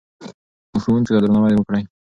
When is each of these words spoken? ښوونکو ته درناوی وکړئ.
ښوونکو 0.81 1.11
ته 1.15 1.19
درناوی 1.21 1.53
وکړئ. 1.57 1.83